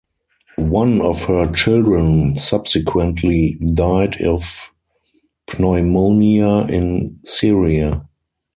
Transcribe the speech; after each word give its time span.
One 0.57 0.99
of 0.99 1.25
her 1.25 1.45
children 1.51 2.35
subsequently 2.35 3.55
died 3.75 4.19
of 4.23 4.71
pneumonia 5.59 6.65
in 6.67 7.23
Syria. 7.23 8.07